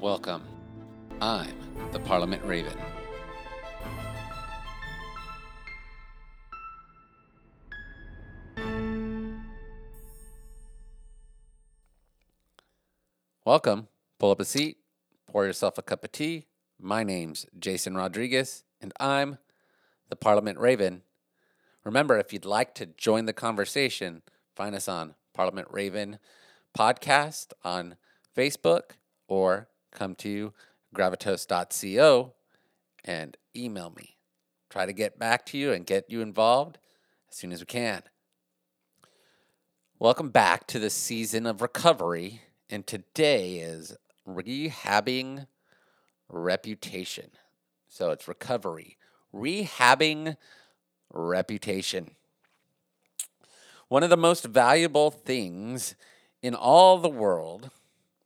Welcome. 0.00 0.44
I'm 1.20 1.54
the 1.92 2.00
Parliament 2.00 2.42
Raven. 2.42 2.72
Welcome. 13.44 13.88
Pull 14.18 14.30
up 14.30 14.40
a 14.40 14.46
seat, 14.46 14.78
pour 15.26 15.44
yourself 15.44 15.76
a 15.76 15.82
cup 15.82 16.02
of 16.02 16.12
tea. 16.12 16.46
My 16.80 17.04
name's 17.04 17.44
Jason 17.58 17.94
Rodriguez, 17.94 18.64
and 18.80 18.94
I'm 18.98 19.36
the 20.08 20.16
Parliament 20.16 20.58
Raven. 20.58 21.02
Remember, 21.84 22.18
if 22.18 22.32
you'd 22.32 22.46
like 22.46 22.74
to 22.76 22.86
join 22.86 23.26
the 23.26 23.34
conversation, 23.34 24.22
find 24.56 24.74
us 24.74 24.88
on 24.88 25.14
Parliament 25.34 25.68
Raven 25.70 26.18
podcast 26.74 27.52
on 27.62 27.96
Facebook 28.34 28.92
or 29.28 29.68
come 29.90 30.14
to 30.16 30.52
gravitos.co 30.94 32.32
and 33.04 33.36
email 33.56 33.90
me. 33.96 34.16
Try 34.68 34.86
to 34.86 34.92
get 34.92 35.18
back 35.18 35.46
to 35.46 35.58
you 35.58 35.72
and 35.72 35.86
get 35.86 36.10
you 36.10 36.20
involved 36.20 36.78
as 37.30 37.36
soon 37.36 37.52
as 37.52 37.60
we 37.60 37.66
can. 37.66 38.02
Welcome 39.98 40.30
back 40.30 40.66
to 40.68 40.78
the 40.78 40.90
season 40.90 41.44
of 41.44 41.60
recovery, 41.60 42.42
and 42.70 42.86
today 42.86 43.56
is 43.56 43.94
rehabbing 44.26 45.46
reputation. 46.28 47.30
So 47.88 48.10
it's 48.10 48.28
recovery, 48.28 48.96
rehabbing 49.34 50.36
reputation. 51.12 52.12
One 53.88 54.02
of 54.02 54.10
the 54.10 54.16
most 54.16 54.44
valuable 54.44 55.10
things 55.10 55.96
in 56.42 56.54
all 56.54 56.98
the 56.98 57.08
world 57.08 57.70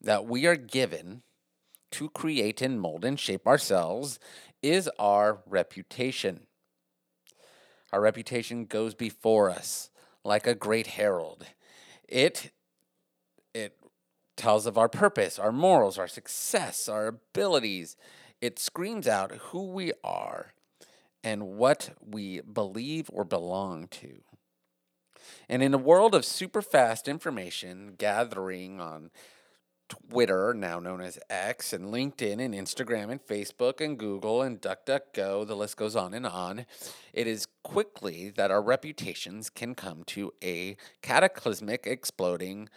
that 0.01 0.27
we 0.27 0.47
are 0.47 0.57
given 0.57 1.23
to 1.95 2.09
create 2.11 2.61
and 2.61 2.81
mold 2.81 3.05
and 3.05 3.19
shape 3.19 3.47
ourselves 3.47 4.19
is 4.63 4.91
our 4.99 5.39
reputation. 5.47 6.41
Our 7.93 8.01
reputation 8.01 8.65
goes 8.65 8.95
before 8.95 9.49
us 9.49 9.91
like 10.25 10.47
a 10.47 10.57
great 10.57 10.89
herald. 10.89 11.47
It 12.09 12.51
it 13.55 13.77
tells 14.37 14.67
of 14.67 14.77
our 14.77 14.89
purpose, 14.89 15.39
our 15.39 15.53
morals, 15.53 15.97
our 15.97 16.09
success, 16.09 16.89
our 16.89 17.07
abilities. 17.07 17.97
It 18.41 18.59
screams 18.59 19.07
out 19.07 19.31
who 19.31 19.67
we 19.67 19.93
are 20.03 20.55
and 21.23 21.57
what 21.57 21.91
we 22.05 22.41
believe 22.41 23.09
or 23.13 23.23
belong 23.23 23.87
to. 23.89 24.23
And 25.49 25.63
in 25.63 25.73
a 25.73 25.79
world 25.79 26.17
of 26.17 26.25
super 26.25 26.63
fast 26.63 27.07
information 27.07 27.95
gathering 27.97 28.81
on 28.81 29.11
Twitter, 30.09 30.55
now 30.55 30.79
known 30.79 31.01
as 31.01 31.19
X, 31.29 31.73
and 31.73 31.87
LinkedIn, 31.87 32.41
and 32.45 32.55
Instagram, 32.55 33.11
and 33.11 33.25
Facebook, 33.25 33.81
and 33.81 33.99
Google, 33.99 34.43
and 34.43 34.61
DuckDuckGo, 34.61 35.47
the 35.47 35.57
list 35.57 35.77
goes 35.77 35.97
on 35.97 36.15
and 36.15 36.27
on. 36.27 36.67
It 37.13 37.27
is 37.27 37.47
quickly 37.63 38.31
that 38.31 38.51
our 38.51 38.63
reputations 38.63 39.51
can 39.51 39.75
come 39.75 40.05
to 40.05 40.33
a 40.43 40.77
cataclysmic, 41.03 41.87
exploding 41.87 42.69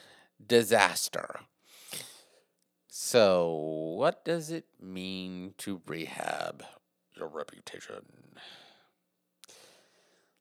disaster. 0.45 1.41
So, 2.87 3.51
what 3.97 4.25
does 4.25 4.49
it 4.49 4.65
mean 4.81 5.53
to 5.59 5.81
rehab 5.85 6.63
your 7.15 7.27
reputation? 7.27 8.03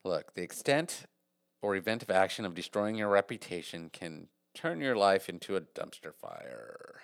Look, 0.04 0.34
the 0.34 0.42
extent 0.42 1.04
or 1.60 1.76
event 1.76 2.02
of 2.02 2.10
action 2.10 2.44
of 2.44 2.54
destroying 2.54 2.96
your 2.96 3.08
reputation 3.08 3.90
can 3.92 4.28
turn 4.56 4.80
your 4.80 4.96
life 4.96 5.28
into 5.28 5.54
a 5.54 5.60
dumpster 5.60 6.14
fire. 6.14 7.02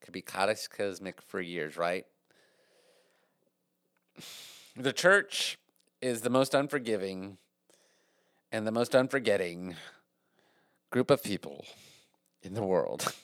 Could 0.00 0.12
be 0.12 0.22
cataclysmic 0.22 1.22
for 1.22 1.40
years, 1.40 1.76
right? 1.76 2.04
The 4.76 4.92
church 4.92 5.56
is 6.02 6.22
the 6.22 6.30
most 6.30 6.52
unforgiving 6.52 7.38
and 8.50 8.66
the 8.66 8.72
most 8.72 8.94
unforgetting 8.94 9.76
group 10.90 11.10
of 11.10 11.22
people 11.22 11.64
in 12.42 12.54
the 12.54 12.62
world. 12.62 13.14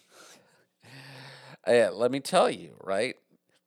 uh, 1.66 1.90
let 1.92 2.10
me 2.12 2.20
tell 2.20 2.48
you, 2.48 2.76
right? 2.82 3.16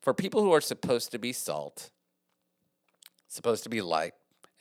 For 0.01 0.13
people 0.13 0.41
who 0.41 0.53
are 0.53 0.61
supposed 0.61 1.11
to 1.11 1.19
be 1.19 1.33
salt, 1.33 1.91
supposed 3.27 3.63
to 3.63 3.69
be 3.69 3.81
light, 3.81 4.13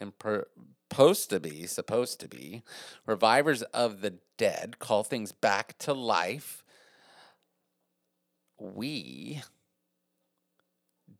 and 0.02 0.18
per- 0.18 0.48
supposed 0.90 1.30
to 1.30 1.40
be, 1.40 1.66
supposed 1.66 2.20
to 2.20 2.28
be, 2.28 2.62
revivers 3.06 3.62
of 3.62 4.02
the 4.02 4.14
dead, 4.36 4.78
call 4.78 5.02
things 5.02 5.32
back 5.32 5.78
to 5.78 5.94
life, 5.94 6.62
we 8.58 9.40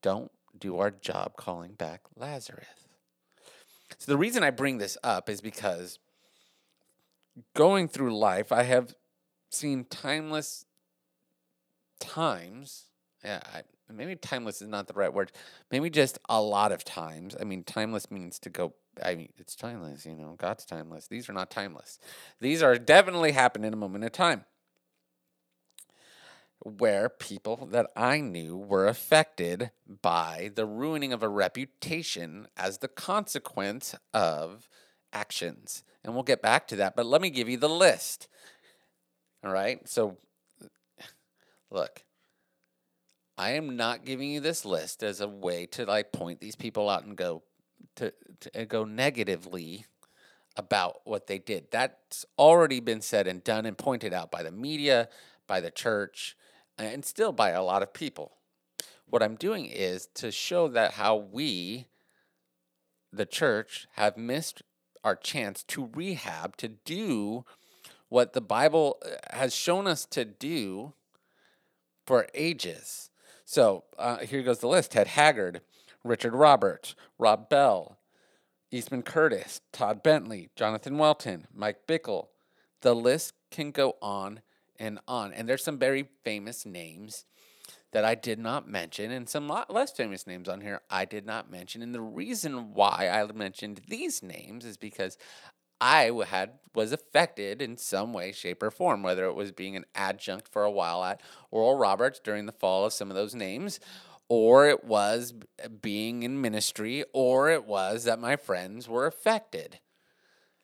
don't 0.03 0.31
do 0.59 0.79
our 0.79 0.91
job 0.91 1.37
calling 1.37 1.73
back 1.73 2.03
Lazarus. 2.15 2.67
So 3.97 4.13
the 4.13 4.19
reason 4.19 4.43
I 4.43 4.51
bring 4.51 4.77
this 4.77 4.99
up 5.03 5.31
is 5.31 5.41
because 5.41 5.99
going 7.55 7.89
through 7.89 8.15
life, 8.15 8.53
I 8.53 8.65
have 8.65 8.95
seen 9.51 9.85
timeless 9.85 10.67
times. 11.99 12.89
Yeah, 13.25 13.41
I, 13.55 13.63
maybe 13.93 14.17
timeless 14.17 14.63
is 14.63 14.69
not 14.69 14.87
the 14.87 14.95
right 14.95 15.13
word. 15.13 15.33
Maybe 15.71 15.91
just 15.91 16.19
a 16.29 16.41
lot 16.41 16.73
of 16.73 16.85
times. 16.85 17.37
I 17.41 17.45
mean, 17.45 17.65
timeless 17.65 18.11
means 18.11 18.39
to 18.41 18.51
go 18.51 18.75
I 19.03 19.15
mean, 19.15 19.31
it's 19.39 19.57
timeless, 19.57 20.05
you 20.05 20.15
know, 20.15 20.35
God's 20.37 20.67
timeless. 20.67 21.07
These 21.07 21.29
are 21.29 21.33
not 21.33 21.51
timeless. 21.51 21.99
These 22.41 22.63
are 22.63 22.77
definitely 22.77 23.33
happen 23.33 23.65
in 23.65 23.73
a 23.73 23.77
moment 23.77 24.05
of 24.05 24.13
time 24.13 24.45
where 26.65 27.09
people 27.09 27.69
that 27.73 27.91
I 27.97 28.21
knew 28.21 28.57
were 28.57 28.87
affected 28.87 29.73
by 30.01 30.51
the 30.55 30.67
ruining 30.67 31.13
of 31.13 31.23
a 31.23 31.29
reputation 31.29 32.47
as 32.57 32.79
the 32.79 32.89
consequence 32.89 33.97
of 34.15 34.69
actions. 35.13 35.83
And 36.05 36.15
we'll 36.15 36.23
get 36.23 36.43
back 36.43 36.69
to 36.69 36.77
that, 36.77 36.95
but 36.95 37.07
let 37.07 37.21
me 37.21 37.31
give 37.31 37.49
you 37.49 37.57
the 37.57 37.69
list. 37.69 38.29
All 39.45 39.53
right? 39.53 39.89
So, 39.89 40.19
look, 41.71 42.05
I 43.43 43.55
am 43.55 43.75
not 43.75 44.05
giving 44.05 44.31
you 44.31 44.39
this 44.39 44.65
list 44.65 45.03
as 45.03 45.21
a 45.21 45.27
way 45.27 45.67
to 45.73 45.85
like 45.85 46.13
point 46.13 46.39
these 46.39 46.55
people 46.55 46.89
out 46.89 47.05
and 47.05 47.17
go, 47.17 47.43
to, 47.97 48.13
to 48.39 48.67
go 48.67 48.85
negatively 48.85 49.87
about 50.55 51.01
what 51.03 51.27
they 51.27 51.41
did. 51.41 51.67
That's 51.73 52.25
already 52.39 52.79
been 52.79 53.01
said 53.01 53.27
and 53.27 53.43
done 53.43 53.67
and 53.67 53.77
pointed 53.77 54.13
out 54.13 54.31
by 54.31 54.45
the 54.45 54.53
media, 54.53 55.09
by 55.49 55.61
the 55.61 55.73
church, 55.73 56.37
and 56.79 57.05
still 57.05 57.33
by 57.33 57.51
a 57.51 57.65
lot 57.65 57.83
of 57.83 57.93
people. 57.93 58.31
What 59.07 59.25
I'm 59.25 59.35
doing 59.35 59.67
is 59.67 60.07
to 60.15 60.31
show 60.31 60.69
that 60.69 60.93
how 60.93 61.17
we, 61.17 61.89
the 63.13 63.27
church, 63.27 63.89
have 63.95 64.17
missed 64.17 64.63
our 65.03 65.17
chance 65.17 65.65
to 65.65 65.91
rehab, 65.93 66.57
to 66.59 66.69
do 66.69 67.45
what 68.09 68.35
the 68.35 68.41
Bible 68.41 68.99
uh, 69.05 69.37
has 69.37 69.53
shown 69.53 69.89
us 69.89 70.07
to 70.07 70.25
do 70.25 70.93
for 72.07 72.29
ages. 72.35 73.09
So 73.45 73.85
uh, 73.99 74.19
here 74.19 74.43
goes 74.43 74.59
the 74.59 74.69
list 74.69 74.93
Ted 74.93 75.09
Haggard, 75.09 75.61
Richard 76.05 76.35
Roberts, 76.35 76.95
Rob 77.19 77.49
Bell, 77.49 77.99
Eastman 78.71 79.03
Curtis, 79.03 79.61
Todd 79.73 80.03
Bentley, 80.03 80.51
Jonathan 80.57 80.99
Welton, 80.99 81.47
Mike 81.55 81.87
Bickle. 81.87 82.29
The 82.81 82.95
list 82.95 83.35
can 83.51 83.71
go 83.71 83.97
on 84.01 84.41
and 84.79 84.99
on. 85.07 85.33
And 85.33 85.49
there's 85.49 85.63
some 85.63 85.79
very 85.79 86.09
famous 86.25 86.67
names 86.67 87.25
that 87.93 88.05
I 88.07 88.15
did 88.15 88.39
not 88.39 88.67
mention, 88.67 89.11
and 89.11 89.29
some 89.29 89.53
less 89.69 89.93
famous 89.93 90.27
names 90.27 90.49
on 90.49 90.63
here 90.63 90.81
I 90.89 91.05
did 91.05 91.27
not 91.27 91.51
mention. 91.51 91.83
And 91.83 91.95
the 91.95 92.01
reason 92.01 92.73
why 92.73 93.11
I 93.13 93.31
mentioned 93.33 93.83
these 93.87 94.23
names 94.23 94.65
is 94.65 94.79
because 94.79 95.19
I 95.83 96.13
had 96.29 96.53
was 96.77 96.93
affected 96.93 97.61
in 97.61 97.77
some 97.77 98.13
way, 98.13 98.31
shape, 98.31 98.63
or 98.63 98.71
form, 98.71 99.03
whether 99.03 99.25
it 99.25 99.35
was 99.35 99.51
being 99.51 99.75
an 99.75 99.85
adjunct 99.97 100.47
for 100.47 100.63
a 100.63 100.71
while 100.71 101.03
at 101.03 101.21
Oral 101.51 101.77
Roberts 101.77 102.21
during 102.21 102.47
the 102.47 102.53
fall 102.53 102.87
of 102.87 102.93
some 102.93 103.11
of 103.11 103.17
those 103.17 103.35
names, 103.35 103.81
or 104.29 104.69
it 104.69 104.85
was 104.85 105.35
being 105.83 106.23
in 106.23 106.41
ministry, 106.41 107.05
or 107.13 107.51
it 107.51 107.67
was 107.67 108.05
that 108.05 108.21
my 108.21 108.37
friends 108.37 108.89
were 108.89 109.07
affected. 109.07 109.81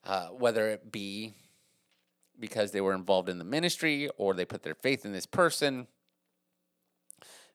Uh, 0.05 0.29
whether 0.29 0.69
it 0.69 0.93
be 0.93 1.35
because 2.39 2.71
they 2.71 2.81
were 2.81 2.95
involved 2.95 3.29
in 3.29 3.39
the 3.39 3.45
ministry 3.45 4.09
or 4.17 4.33
they 4.33 4.45
put 4.45 4.63
their 4.63 4.77
faith 4.77 5.05
in 5.05 5.13
this 5.13 5.27
person, 5.27 5.89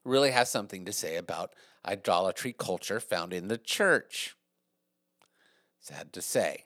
really 0.04 0.32
has 0.32 0.52
something 0.52 0.84
to 0.84 0.92
say 0.92 1.16
about 1.16 1.54
idolatry 1.86 2.54
culture 2.56 3.00
found 3.00 3.32
in 3.32 3.48
the 3.48 3.58
church. 3.58 4.36
Sad 5.80 6.12
to 6.12 6.22
say. 6.22 6.66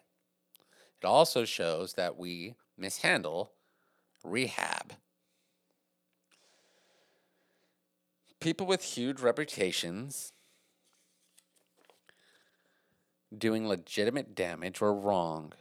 It 1.01 1.05
also 1.05 1.45
shows 1.45 1.94
that 1.94 2.17
we 2.17 2.55
mishandle 2.77 3.51
rehab. 4.23 4.94
people 8.39 8.67
with 8.67 8.83
huge 8.83 9.19
reputations 9.19 10.31
doing 13.35 13.67
legitimate 13.67 14.35
damage 14.35 14.79
were 14.79 14.94
wrong. 14.94 15.53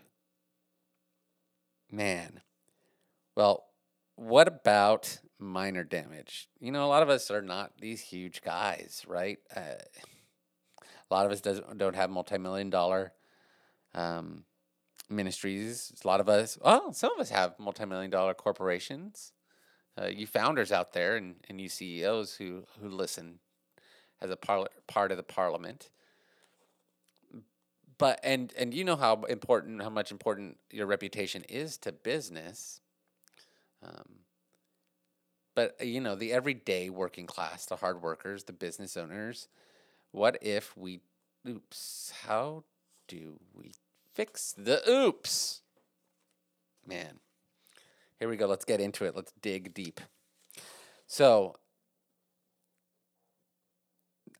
Man. 1.91 2.43
Well, 3.35 3.65
what 4.15 4.49
about 4.49 5.19
minor 5.38 5.85
damage. 5.85 6.49
You 6.61 6.73
know, 6.73 6.85
a 6.85 6.88
lot 6.88 7.03
of 7.03 7.11
us 7.11 7.31
are 7.31 7.43
not 7.43 7.73
these 7.81 8.00
huge 8.00 8.41
guys, 8.41 9.05
right? 9.06 9.38
Uh, 9.55 9.83
a 11.11 11.15
lot 11.15 11.27
of 11.27 11.33
us 11.33 11.41
doesn't 11.41 11.77
don't 11.77 11.97
have 11.97 12.09
multi-million 12.09 12.71
dollar 12.71 13.12
um, 13.94 14.44
ministries. 15.08 15.93
A 16.03 16.06
lot 16.06 16.20
of 16.20 16.29
us, 16.29 16.58
well, 16.62 16.93
some 16.93 17.12
of 17.12 17.20
us 17.20 17.31
have 17.31 17.58
multi-million 17.58 18.11
dollar 18.11 18.35
corporations. 18.35 19.32
Uh, 20.00 20.06
you 20.06 20.26
founders 20.26 20.73
out 20.73 20.93
there 20.93 21.17
and, 21.17 21.37
and 21.49 21.61
you 21.61 21.69
CEOs 21.69 22.35
who 22.35 22.64
who 22.81 22.88
listen 22.88 23.38
as 24.20 24.31
a 24.31 24.37
par- 24.37 24.69
part 24.87 25.11
of 25.11 25.17
the 25.17 25.23
parliament. 25.23 25.91
But 27.99 28.20
and 28.23 28.53
and 28.58 28.75
you 28.75 28.85
know 28.85 28.97
how 28.97 29.23
important 29.23 29.82
how 29.82 29.88
much 29.88 30.11
important 30.11 30.58
your 30.70 30.87
reputation 30.87 31.44
is 31.49 31.79
to 31.79 31.93
business. 31.93 32.81
Um, 33.82 34.20
but 35.55 35.76
uh, 35.81 35.85
you 35.85 36.00
know 36.00 36.14
the 36.14 36.32
everyday 36.32 36.91
working 36.91 37.26
class, 37.26 37.64
the 37.64 37.76
hard 37.76 38.02
workers, 38.02 38.44
the 38.44 38.52
business 38.52 38.97
owners. 38.97 39.49
What 40.12 40.38
if 40.43 40.76
we? 40.76 41.00
Oops! 41.49 42.12
How 42.26 42.64
do 43.09 43.38
we 43.55 43.73
fix 44.17 44.55
the 44.57 44.83
oops? 44.91 45.61
Man, 46.87 47.21
here 48.19 48.29
we 48.29 48.37
go. 48.37 48.47
Let's 48.47 48.65
get 48.65 48.81
into 48.81 49.05
it. 49.05 49.15
Let's 49.15 49.33
dig 49.43 49.75
deep. 49.75 50.01
So, 51.07 51.57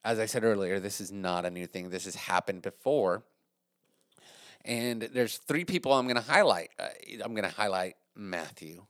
as 0.03 0.19
I 0.19 0.27
said 0.27 0.45
earlier, 0.45 0.81
this 0.81 1.01
is 1.01 1.13
not 1.13 1.45
a 1.45 1.51
new 1.51 1.67
thing. 1.67 1.91
This 1.91 2.07
has 2.07 2.15
happened 2.15 2.63
before. 2.63 3.23
And 4.65 5.03
there's 5.03 5.37
three 5.37 5.65
people 5.65 5.93
I'm 5.93 6.07
going 6.07 6.17
to 6.17 6.23
highlight. 6.23 6.71
Uh, 6.79 6.89
I'm 7.23 7.35
going 7.35 7.49
to 7.49 7.55
highlight 7.55 7.95
Matthew. 8.17 8.87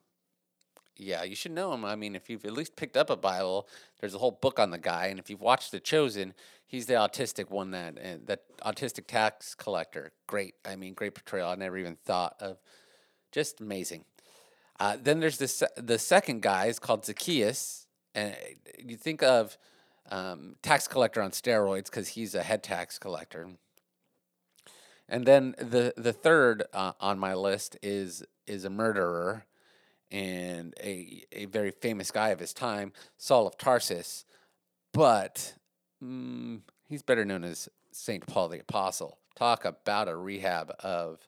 Yeah, 0.98 1.24
you 1.24 1.34
should 1.34 1.52
know 1.52 1.72
him. 1.72 1.84
I 1.84 1.94
mean, 1.94 2.16
if 2.16 2.30
you've 2.30 2.44
at 2.44 2.52
least 2.52 2.76
picked 2.76 2.96
up 2.96 3.10
a 3.10 3.16
Bible, 3.16 3.68
there's 4.00 4.14
a 4.14 4.18
whole 4.18 4.30
book 4.30 4.58
on 4.58 4.70
the 4.70 4.78
guy, 4.78 5.06
and 5.06 5.18
if 5.18 5.28
you've 5.28 5.42
watched 5.42 5.72
The 5.72 5.80
Chosen, 5.80 6.32
he's 6.66 6.86
the 6.86 6.94
autistic 6.94 7.50
one 7.50 7.70
that 7.72 7.98
uh, 7.98 8.18
that 8.24 8.42
autistic 8.60 9.06
tax 9.06 9.54
collector. 9.54 10.12
Great. 10.26 10.54
I 10.64 10.76
mean, 10.76 10.94
great 10.94 11.14
portrayal. 11.14 11.48
I 11.48 11.54
never 11.54 11.76
even 11.78 11.96
thought 11.96 12.36
of. 12.40 12.58
Just 13.32 13.60
amazing. 13.60 14.04
Uh, 14.80 14.96
then 15.02 15.20
there's 15.20 15.38
this 15.38 15.62
the 15.76 15.98
second 15.98 16.42
guy 16.42 16.66
is 16.66 16.78
called 16.78 17.04
Zacchaeus, 17.04 17.86
and 18.14 18.34
you 18.78 18.96
think 18.96 19.22
of 19.22 19.58
um, 20.10 20.56
tax 20.62 20.88
collector 20.88 21.20
on 21.20 21.30
steroids 21.30 21.86
because 21.86 22.08
he's 22.08 22.34
a 22.34 22.42
head 22.42 22.62
tax 22.62 22.98
collector. 22.98 23.48
And 25.08 25.26
then 25.26 25.54
the 25.58 25.92
the 25.96 26.12
third 26.12 26.64
uh, 26.72 26.92
on 27.00 27.18
my 27.18 27.34
list 27.34 27.76
is 27.82 28.24
is 28.46 28.64
a 28.64 28.70
murderer 28.70 29.44
and 30.10 30.74
a 30.82 31.24
a 31.32 31.46
very 31.46 31.70
famous 31.70 32.10
guy 32.10 32.28
of 32.30 32.38
his 32.38 32.52
time, 32.52 32.92
Saul 33.18 33.46
of 33.46 33.58
Tarsus, 33.58 34.24
but 34.92 35.54
mm, 36.02 36.60
he's 36.88 37.02
better 37.02 37.24
known 37.24 37.44
as 37.44 37.68
Saint 37.92 38.26
Paul 38.26 38.48
the 38.48 38.60
Apostle. 38.60 39.18
Talk 39.34 39.64
about 39.64 40.08
a 40.08 40.16
rehab 40.16 40.72
of 40.80 41.26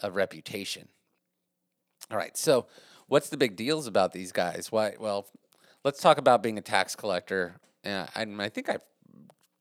of 0.00 0.16
reputation. 0.16 0.88
All 2.10 2.16
right, 2.16 2.36
so 2.36 2.66
what's 3.06 3.28
the 3.28 3.36
big 3.36 3.56
deals 3.56 3.86
about 3.86 4.12
these 4.12 4.32
guys? 4.32 4.70
Why? 4.70 4.96
Well, 4.98 5.26
let's 5.84 6.00
talk 6.00 6.18
about 6.18 6.42
being 6.42 6.58
a 6.58 6.62
tax 6.62 6.96
collector. 6.96 7.56
Uh, 7.84 8.06
I, 8.14 8.26
I 8.38 8.48
think 8.48 8.68
I've 8.68 8.82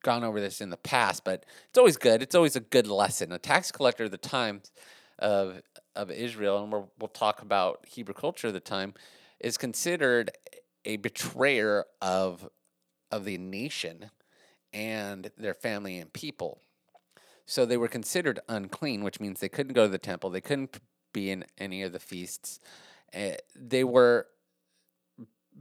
gone 0.04 0.24
over 0.24 0.40
this 0.40 0.62
in 0.62 0.70
the 0.70 0.78
past, 0.78 1.24
but 1.24 1.46
it's 1.70 1.78
always 1.78 1.98
good. 1.98 2.22
It's 2.22 2.36
always 2.36 2.56
a 2.56 2.60
good 2.60 2.88
lesson. 2.88 3.32
A 3.32 3.40
tax 3.40 3.72
collector 3.72 4.10
the 4.10 4.18
times 4.18 4.72
of 5.20 5.62
of 5.96 6.12
Israel, 6.12 6.64
and 6.64 6.72
we 6.72 6.80
will 7.00 7.08
talk 7.08 7.42
about 7.42 7.86
Hebrew 7.88 8.14
culture 8.14 8.48
at 8.48 8.54
the 8.54 8.60
time, 8.60 8.94
is 9.40 9.58
considered 9.58 10.32
a 10.86 10.98
betrayer 10.98 11.86
of 12.02 12.50
of 13.12 13.26
the 13.26 13.38
nation 13.38 14.10
and 14.74 15.32
their 15.38 15.54
family 15.54 15.98
and 15.98 16.14
people. 16.14 16.62
So 17.46 17.66
they 17.66 17.76
were 17.76 17.90
considered 17.90 18.40
unclean, 18.48 19.04
which 19.04 19.20
means 19.20 19.40
they 19.40 19.50
couldn't 19.50 19.74
go 19.74 19.86
to 19.86 19.92
the 19.92 19.98
temple, 19.98 20.30
they 20.30 20.42
couldn't 20.42 20.80
be 21.14 21.30
in 21.30 21.46
any 21.58 21.84
of 21.84 21.92
the 21.92 22.00
feasts. 22.00 22.60
Uh, 23.14 23.32
they 23.54 23.84
were 23.84 24.28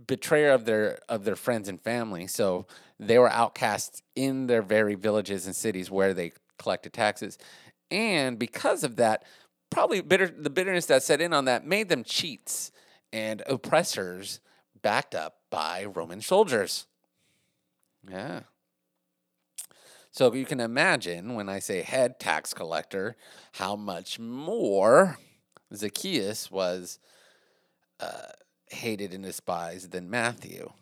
betrayer 0.07 0.53
of 0.53 0.65
their 0.65 0.99
of 1.09 1.25
their 1.25 1.37
friends 1.37 1.69
and 1.69 1.81
family. 1.81 2.27
So 2.27 2.67
they 2.99 3.19
were 3.19 3.31
outcasts 3.31 4.03
in 4.15 4.47
their 4.47 4.63
very 4.63 4.95
villages 4.95 5.47
and 5.47 5.57
cities 5.57 5.91
where 5.91 6.15
they 6.15 6.33
collected 6.59 6.93
taxes. 6.93 7.39
And 7.91 8.39
because 8.39 8.85
of 8.85 8.97
that, 8.97 9.25
probably 9.71 10.01
bitter 10.01 10.27
the 10.27 10.51
bitterness 10.51 10.87
that 10.87 11.03
set 11.03 11.21
in 11.21 11.33
on 11.33 11.45
that 11.47 11.67
made 11.67 11.89
them 11.89 12.05
cheats 12.05 12.71
and 13.13 13.43
oppressors 13.47 14.41
backed 14.83 15.15
up 15.15 15.39
by 15.51 15.85
Roman 15.85 16.21
soldiers. 16.21 16.87
Yeah. 18.09 18.41
So 20.13 20.33
you 20.35 20.45
can 20.45 20.61
imagine 20.61 21.35
when 21.35 21.49
I 21.49 21.61
say 21.61 21.83
head 21.83 22.19
tax 22.19 22.53
collector, 22.53 23.17
how 23.53 23.77
much 23.77 24.19
more 24.19 25.19
Zacchaeus 25.75 26.51
was 26.51 26.99
uh, 28.01 28.33
hated 28.67 29.15
and 29.15 29.23
despised 29.25 29.93
than 29.93 30.11
Matthew. 30.11 30.73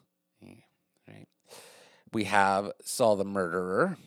Right? 1.07 1.29
We 2.13 2.25
have 2.25 2.73
Saul 2.83 3.17
the 3.17 3.25
murderer, 3.25 3.99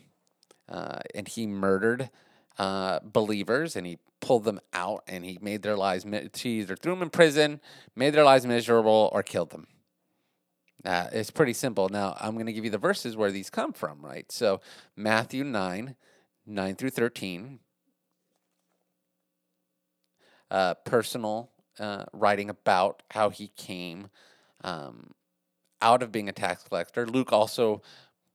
uh, 0.68 1.00
and 1.14 1.28
he 1.28 1.46
murdered 1.46 2.10
uh, 2.58 3.00
believers, 3.02 3.76
and 3.76 3.86
he 3.86 3.98
pulled 4.20 4.44
them 4.44 4.60
out, 4.72 5.02
and 5.06 5.24
he 5.24 5.38
made 5.40 5.62
their 5.62 5.76
lives. 5.76 6.04
He 6.34 6.60
either 6.60 6.76
threw 6.76 6.94
them 6.94 7.02
in 7.02 7.10
prison, 7.10 7.60
made 7.96 8.10
their 8.10 8.24
lives 8.24 8.46
miserable, 8.46 9.10
or 9.12 9.22
killed 9.22 9.50
them. 9.50 9.66
Uh, 10.84 11.06
it's 11.12 11.30
pretty 11.30 11.52
simple. 11.52 11.88
Now 11.88 12.16
I'm 12.20 12.34
going 12.34 12.46
to 12.46 12.52
give 12.52 12.64
you 12.64 12.70
the 12.70 12.78
verses 12.78 13.16
where 13.16 13.30
these 13.30 13.50
come 13.50 13.72
from, 13.72 14.04
right? 14.04 14.30
So 14.32 14.60
Matthew 14.96 15.44
nine, 15.44 15.96
nine 16.46 16.74
through 16.76 16.90
thirteen. 16.90 17.60
Uh, 20.50 20.74
personal 20.84 21.50
uh, 21.78 22.04
writing 22.12 22.50
about 22.50 23.02
how 23.12 23.30
he 23.30 23.48
came 23.56 24.08
um, 24.62 25.12
out 25.80 26.02
of 26.02 26.12
being 26.12 26.28
a 26.28 26.32
tax 26.32 26.62
collector. 26.64 27.06
Luke 27.06 27.32
also 27.32 27.80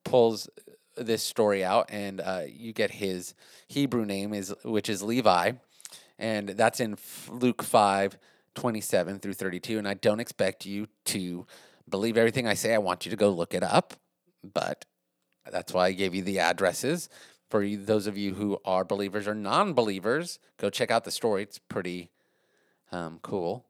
pulls 0.03 0.49
this 0.97 1.23
story 1.23 1.63
out, 1.63 1.89
and 1.89 2.21
uh, 2.21 2.41
you 2.47 2.73
get 2.73 2.91
his 2.91 3.33
Hebrew 3.67 4.05
name 4.05 4.33
is 4.33 4.53
which 4.63 4.89
is 4.89 5.01
Levi, 5.01 5.53
and 6.17 6.49
that's 6.49 6.79
in 6.79 6.97
Luke 7.29 7.63
five 7.63 8.17
twenty 8.55 8.81
seven 8.81 9.19
through 9.19 9.33
thirty 9.33 9.59
two. 9.59 9.77
And 9.77 9.87
I 9.87 9.93
don't 9.93 10.19
expect 10.19 10.65
you 10.65 10.87
to 11.05 11.45
believe 11.89 12.17
everything 12.17 12.47
I 12.47 12.53
say. 12.53 12.73
I 12.73 12.79
want 12.79 13.05
you 13.05 13.09
to 13.11 13.17
go 13.17 13.29
look 13.29 13.53
it 13.53 13.63
up, 13.63 13.93
but 14.43 14.85
that's 15.51 15.73
why 15.73 15.87
I 15.87 15.91
gave 15.93 16.13
you 16.13 16.21
the 16.21 16.39
addresses. 16.39 17.09
For 17.49 17.63
you, 17.63 17.77
those 17.77 18.07
of 18.07 18.17
you 18.17 18.33
who 18.33 18.59
are 18.65 18.83
believers 18.83 19.27
or 19.27 19.33
non 19.33 19.73
believers, 19.73 20.39
go 20.57 20.69
check 20.69 20.91
out 20.91 21.05
the 21.05 21.11
story. 21.11 21.43
It's 21.43 21.59
pretty 21.59 22.09
um, 22.91 23.19
cool. 23.21 23.65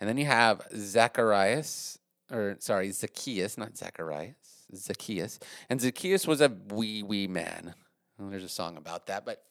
And 0.00 0.08
then 0.08 0.18
you 0.18 0.26
have 0.26 0.62
Zacharias, 0.74 1.98
or 2.30 2.56
sorry, 2.58 2.90
Zacchaeus, 2.90 3.56
not 3.56 3.76
Zacharias, 3.76 4.34
Zacchaeus. 4.74 5.38
And 5.68 5.80
Zacchaeus 5.80 6.26
was 6.26 6.40
a 6.40 6.52
wee, 6.70 7.02
wee 7.02 7.26
man. 7.26 7.74
There's 8.18 8.44
a 8.44 8.48
song 8.48 8.76
about 8.76 9.06
that, 9.06 9.24
but 9.24 9.42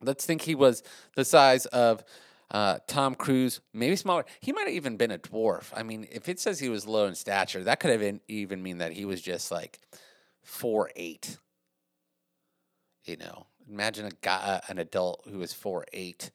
let's 0.00 0.24
think 0.24 0.42
he 0.42 0.54
was 0.54 0.82
the 1.16 1.24
size 1.24 1.66
of 1.66 2.02
uh, 2.50 2.78
Tom 2.86 3.14
Cruise, 3.14 3.60
maybe 3.72 3.96
smaller. 3.96 4.24
He 4.40 4.52
might 4.52 4.66
have 4.66 4.74
even 4.74 4.96
been 4.96 5.10
a 5.10 5.18
dwarf. 5.18 5.70
I 5.74 5.82
mean, 5.82 6.06
if 6.10 6.28
it 6.28 6.38
says 6.40 6.60
he 6.60 6.68
was 6.68 6.86
low 6.86 7.06
in 7.06 7.14
stature, 7.14 7.62
that 7.64 7.80
could 7.80 7.90
have 7.90 8.00
been, 8.00 8.20
even 8.28 8.62
mean 8.62 8.78
that 8.78 8.92
he 8.92 9.04
was 9.04 9.20
just 9.20 9.50
like 9.50 9.80
four 10.42 10.90
eight. 10.96 11.38
You 13.04 13.16
know, 13.16 13.46
imagine 13.68 14.06
a 14.06 14.10
guy, 14.22 14.60
an 14.68 14.78
adult 14.78 15.26
who 15.30 15.38
was 15.38 15.52
four 15.52 15.84
eight 15.92 16.30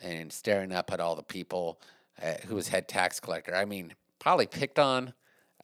and 0.00 0.32
staring 0.32 0.72
up 0.72 0.92
at 0.92 1.00
all 1.00 1.16
the 1.16 1.22
people 1.22 1.80
uh, 2.22 2.34
who 2.46 2.54
was 2.54 2.68
head 2.68 2.88
tax 2.88 3.20
collector. 3.20 3.54
I 3.54 3.64
mean, 3.64 3.94
probably 4.18 4.46
picked 4.46 4.78
on. 4.78 5.12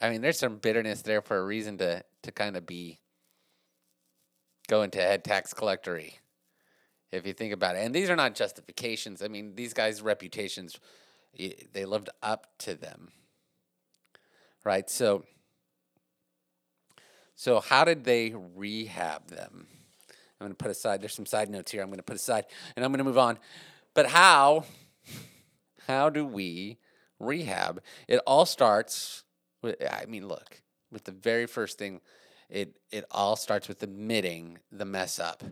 I 0.04 0.10
mean, 0.10 0.20
there's 0.20 0.38
some 0.38 0.56
bitterness 0.56 1.00
there 1.00 1.22
for 1.22 1.38
a 1.38 1.44
reason 1.44 1.78
to 1.78 2.04
to 2.24 2.30
kind 2.30 2.58
of 2.58 2.66
be 2.66 2.98
going 4.68 4.90
to 4.90 4.98
head 4.98 5.24
tax 5.24 5.54
collectory, 5.54 6.18
if 7.10 7.26
you 7.26 7.32
think 7.32 7.54
about 7.54 7.76
it. 7.76 7.86
And 7.86 7.94
these 7.94 8.10
are 8.10 8.16
not 8.16 8.34
justifications. 8.34 9.22
I 9.22 9.28
mean, 9.28 9.54
these 9.54 9.72
guys' 9.72 10.02
reputations, 10.02 10.78
they 11.72 11.86
lived 11.86 12.10
up 12.22 12.48
to 12.58 12.74
them, 12.74 13.12
right? 14.62 14.90
So, 14.90 15.24
so 17.34 17.60
how 17.60 17.84
did 17.84 18.04
they 18.04 18.34
rehab 18.54 19.28
them? 19.28 19.66
I'm 20.38 20.46
going 20.46 20.52
to 20.52 20.56
put 20.56 20.70
aside. 20.70 21.00
There's 21.00 21.14
some 21.14 21.26
side 21.26 21.48
notes 21.48 21.72
here. 21.72 21.80
I'm 21.80 21.88
going 21.88 21.96
to 21.96 22.02
put 22.02 22.16
aside, 22.16 22.44
and 22.76 22.84
I'm 22.84 22.90
going 22.90 22.98
to 22.98 23.04
move 23.04 23.16
on. 23.16 23.38
But 23.94 24.08
how 24.08 24.64
how 25.86 26.10
do 26.10 26.26
we 26.26 26.76
rehab? 27.18 27.80
It 28.06 28.20
all 28.26 28.44
starts 28.44 29.23
I 29.64 30.06
mean, 30.06 30.28
look, 30.28 30.62
with 30.90 31.04
the 31.04 31.12
very 31.12 31.46
first 31.46 31.78
thing, 31.78 32.00
it 32.48 32.78
it 32.90 33.04
all 33.10 33.36
starts 33.36 33.68
with 33.68 33.82
admitting 33.82 34.58
the 34.70 34.84
mess 34.84 35.18
up. 35.18 35.42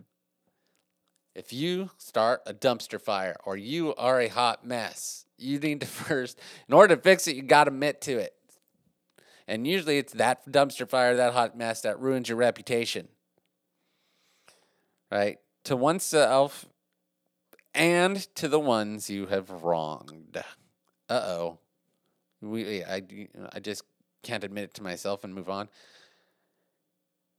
If 1.35 1.51
you 1.51 1.89
start 1.97 2.41
a 2.45 2.53
dumpster 2.53 3.01
fire 3.01 3.35
or 3.43 3.57
you 3.57 3.95
are 3.95 4.21
a 4.21 4.27
hot 4.27 4.65
mess, 4.65 5.25
You 5.37 5.59
need 5.59 5.81
to 5.81 5.87
first, 6.07 6.39
in 6.67 6.73
order 6.73 6.95
to 6.95 7.01
fix 7.01 7.27
it, 7.27 7.35
you 7.35 7.41
got 7.41 7.65
to 7.65 7.71
admit 7.71 8.01
to 8.01 8.17
it. 8.17 8.33
And 9.47 9.67
usually 9.67 9.97
it's 9.97 10.13
that 10.13 10.49
dumpster 10.49 10.87
fire, 10.87 11.15
that 11.15 11.33
hot 11.33 11.57
mess 11.57 11.81
that 11.81 11.99
ruins 11.99 12.29
your 12.29 12.37
reputation. 12.37 13.09
Right? 15.11 15.39
To 15.65 15.75
oneself 15.75 16.65
and 17.73 18.17
to 18.35 18.47
the 18.47 18.59
ones 18.59 19.09
you 19.09 19.27
have 19.27 19.49
wronged. 19.49 20.37
Uh 21.09 21.13
oh. 21.13 21.59
We, 22.41 22.83
I, 22.83 23.01
I 23.53 23.59
just 23.59 23.83
can't 24.23 24.43
admit 24.43 24.65
it 24.65 24.73
to 24.75 24.83
myself 24.83 25.23
and 25.23 25.33
move 25.33 25.49
on. 25.49 25.69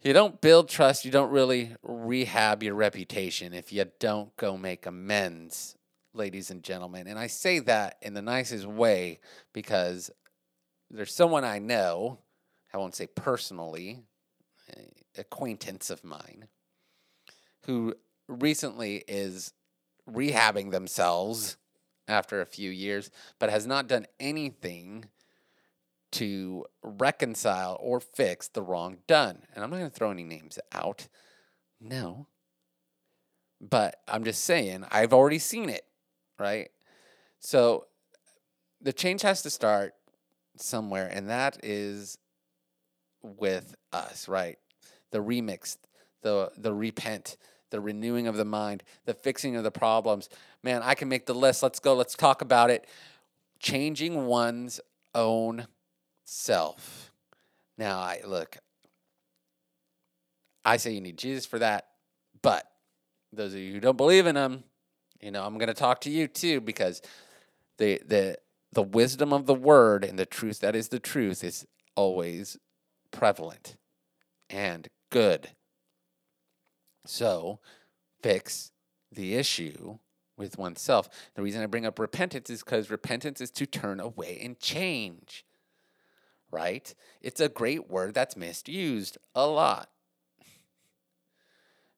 You 0.02 0.12
don't 0.12 0.40
build 0.40 0.68
trust, 0.68 1.04
you 1.06 1.10
don't 1.10 1.30
really 1.30 1.74
rehab 1.82 2.62
your 2.62 2.74
reputation 2.74 3.54
if 3.54 3.72
you 3.72 3.86
don't 3.98 4.36
go 4.36 4.58
make 4.58 4.84
amends, 4.84 5.76
ladies 6.12 6.50
and 6.50 6.62
gentlemen. 6.62 7.06
And 7.06 7.18
I 7.18 7.26
say 7.26 7.58
that 7.60 7.96
in 8.02 8.12
the 8.12 8.20
nicest 8.20 8.66
way 8.66 9.20
because 9.54 10.10
there's 10.90 11.14
someone 11.14 11.42
I 11.42 11.58
know, 11.58 12.18
I 12.72 12.76
won't 12.76 12.94
say 12.94 13.06
personally, 13.06 14.02
acquaintance 15.16 15.88
of 15.88 16.04
mine, 16.04 16.48
who 17.64 17.94
recently 18.28 19.04
is 19.08 19.54
rehabbing 20.10 20.70
themselves 20.70 21.56
after 22.06 22.40
a 22.40 22.46
few 22.46 22.70
years, 22.70 23.10
but 23.38 23.48
has 23.48 23.66
not 23.66 23.88
done 23.88 24.06
anything 24.20 25.06
to 26.14 26.64
reconcile 26.82 27.76
or 27.80 28.00
fix 28.00 28.48
the 28.48 28.62
wrong 28.62 28.98
done. 29.06 29.42
And 29.54 29.64
I'm 29.64 29.70
not 29.70 29.78
going 29.78 29.90
to 29.90 29.96
throw 29.96 30.10
any 30.10 30.22
names 30.22 30.58
out. 30.72 31.08
No. 31.80 32.28
But 33.60 33.96
I'm 34.08 34.24
just 34.24 34.44
saying, 34.44 34.84
I've 34.90 35.12
already 35.12 35.38
seen 35.38 35.68
it, 35.68 35.84
right? 36.38 36.70
So 37.40 37.86
the 38.80 38.92
change 38.92 39.22
has 39.22 39.42
to 39.42 39.50
start 39.50 39.94
somewhere, 40.56 41.08
and 41.12 41.30
that 41.30 41.58
is 41.62 42.18
with 43.22 43.74
us, 43.92 44.28
right? 44.28 44.58
The 45.10 45.18
remix, 45.18 45.78
the 46.22 46.50
the 46.56 46.74
repent, 46.74 47.36
the 47.70 47.80
renewing 47.80 48.26
of 48.26 48.36
the 48.36 48.44
mind, 48.44 48.82
the 49.06 49.14
fixing 49.14 49.56
of 49.56 49.64
the 49.64 49.70
problems. 49.70 50.28
Man, 50.62 50.82
I 50.82 50.94
can 50.94 51.08
make 51.08 51.26
the 51.26 51.34
list. 51.34 51.62
Let's 51.62 51.80
go. 51.80 51.94
Let's 51.94 52.14
talk 52.14 52.42
about 52.42 52.70
it. 52.70 52.86
Changing 53.58 54.26
one's 54.26 54.80
own 55.14 55.66
self. 56.24 57.12
Now, 57.78 57.98
I 57.98 58.20
look. 58.26 58.58
I 60.64 60.78
say 60.78 60.92
you 60.92 61.00
need 61.00 61.18
Jesus 61.18 61.44
for 61.44 61.58
that, 61.58 61.88
but 62.40 62.66
those 63.32 63.52
of 63.52 63.60
you 63.60 63.72
who 63.74 63.80
don't 63.80 63.98
believe 63.98 64.26
in 64.26 64.36
him, 64.36 64.64
you 65.20 65.30
know, 65.30 65.44
I'm 65.44 65.58
going 65.58 65.68
to 65.68 65.74
talk 65.74 66.00
to 66.02 66.10
you 66.10 66.26
too 66.26 66.60
because 66.60 67.02
the 67.78 68.00
the 68.06 68.38
the 68.72 68.82
wisdom 68.82 69.32
of 69.32 69.46
the 69.46 69.54
word 69.54 70.04
and 70.04 70.18
the 70.18 70.26
truth 70.26 70.60
that 70.60 70.74
is 70.74 70.88
the 70.88 70.98
truth 70.98 71.44
is 71.44 71.66
always 71.94 72.56
prevalent 73.10 73.76
and 74.50 74.88
good. 75.10 75.50
So, 77.06 77.60
fix 78.22 78.72
the 79.12 79.34
issue 79.34 79.98
with 80.36 80.58
oneself. 80.58 81.08
The 81.34 81.42
reason 81.42 81.62
I 81.62 81.66
bring 81.66 81.86
up 81.86 81.98
repentance 81.98 82.50
is 82.50 82.62
because 82.62 82.90
repentance 82.90 83.40
is 83.40 83.50
to 83.52 83.66
turn 83.66 84.00
away 84.00 84.40
and 84.42 84.58
change, 84.58 85.44
right? 86.54 86.94
It's 87.20 87.40
a 87.40 87.48
great 87.48 87.90
word 87.90 88.14
that's 88.14 88.36
misused 88.36 89.18
a 89.34 89.46
lot, 89.46 89.90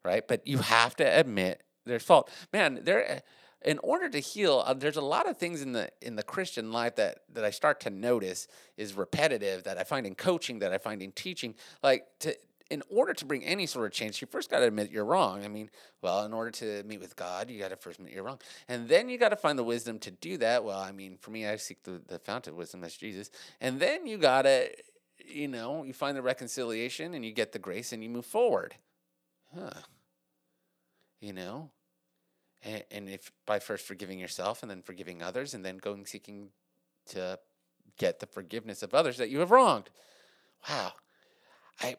right? 0.02 0.26
But 0.26 0.46
you 0.46 0.58
have 0.58 0.96
to 0.96 1.04
admit 1.04 1.62
there's 1.84 2.02
fault. 2.02 2.30
Man, 2.52 2.80
there 2.82 3.22
in 3.62 3.78
order 3.78 4.08
to 4.08 4.18
heal, 4.18 4.62
uh, 4.64 4.75
there's 4.75 4.96
a 4.96 5.02
lot 5.02 5.28
of 5.28 5.36
things 5.36 5.60
in 5.60 5.72
the 5.72 5.90
in 6.00 6.16
the 6.16 6.22
Christian 6.22 6.72
life 6.72 6.96
that 6.96 7.18
that 7.34 7.44
I 7.44 7.50
start 7.50 7.80
to 7.80 7.90
notice 7.90 8.48
is 8.78 8.94
repetitive 8.94 9.64
that 9.64 9.76
I 9.76 9.84
find 9.84 10.06
in 10.06 10.14
coaching, 10.14 10.60
that 10.60 10.72
I 10.72 10.78
find 10.78 11.02
in 11.02 11.12
teaching. 11.12 11.54
Like 11.82 12.06
to 12.20 12.34
in 12.70 12.82
order 12.90 13.14
to 13.14 13.25
bring 13.25 13.44
any 13.44 13.66
sort 13.66 13.87
of 13.87 13.92
change, 13.92 14.20
you 14.20 14.26
first 14.26 14.50
got 14.50 14.61
to 14.61 14.66
admit 14.66 14.90
you're 14.90 15.04
wrong. 15.04 15.44
I 15.44 15.49
mean, 15.49 15.70
well, 16.02 16.25
in 16.25 16.32
order 16.32 16.50
to 16.52 16.82
meet 16.85 17.00
with 17.00 17.14
God, 17.14 17.50
you 17.50 17.61
got 17.61 17.70
to 17.70 17.76
first 17.76 17.99
admit 17.99 18.14
you're 18.14 18.25
wrong. 18.25 18.40
And 18.68 18.88
then 18.88 19.08
you 19.08 19.18
got 19.18 19.28
to 19.28 19.37
find 19.37 19.58
the 19.58 19.64
wisdom 19.64 19.99
to 20.00 20.11
do 20.11 20.37
that. 20.38 20.64
Well, 20.64 20.78
I 20.78 20.92
mean, 20.92 21.16
for 21.20 21.30
me, 21.30 21.46
I 21.46 21.56
seek 21.56 21.85
the, 21.85 22.00
the 22.06 22.18
fountain 22.18 22.54
of 22.54 22.58
wisdom, 22.58 22.80
that's 22.80 22.96
Jesus. 22.96 23.30
And 23.61 23.78
then 23.78 24.06
you 24.06 24.18
got 24.18 24.42
to, 24.42 24.68
you 25.25 25.49
know, 25.49 25.85
you 25.85 25.92
find 25.92 26.16
the 26.16 26.23
reconciliation 26.23 27.14
and 27.14 27.25
you 27.25 27.32
get 27.32 27.52
the 27.52 27.58
grace 27.58 27.92
and 27.92 28.02
you 28.02 28.11
move 28.11 28.26
forward. 28.26 28.75
Huh. 29.54 29.70
You 31.20 31.32
know? 31.32 31.70
And, 32.64 32.85
and 32.90 33.08
if 33.08 33.30
by 33.46 33.61
first 33.61 33.87
forgiving 33.87 34.18
yourself 34.18 34.62
and 34.62 34.70
then 34.70 34.82
forgiving 34.82 35.23
others 35.23 35.54
and 35.54 35.64
then 35.64 35.78
going 35.78 36.04
seeking 36.04 36.49
to 37.11 37.38
get 37.96 38.18
the 38.18 38.26
forgiveness 38.26 38.82
of 38.82 38.92
others 38.92 39.18
that 39.18 39.30
you 39.30 39.38
have 39.38 39.50
wronged. 39.52 39.90
Wow. 40.68 40.92
I 41.80 41.96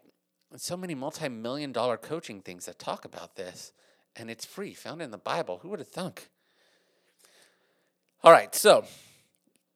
so 0.56 0.78
many 0.78 0.96
multi-million 0.96 1.72
dollar 1.72 1.98
coaching 1.98 2.42
things 2.42 2.66
that 2.66 2.80
talk 2.80 3.06
about 3.06 3.36
this 3.36 3.74
and 4.16 4.30
it's 4.30 4.46
free 4.46 4.74
found 4.74 5.02
in 5.02 5.12
the 5.12 5.18
bible. 5.18 5.60
Who 5.62 5.70
would 5.70 5.80
have 5.80 5.88
thunk? 5.90 6.30
All 8.24 8.32
right 8.32 8.54
so 8.56 8.86